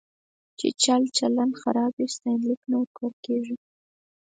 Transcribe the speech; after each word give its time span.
چې 0.59 0.67
چلچلن 0.83 1.49
خراب 1.61 1.91
وي، 1.95 2.07
ستاینلیک 2.15 2.61
نه 2.71 2.75
ورکول 2.81 3.13
کېږي. 3.25 3.55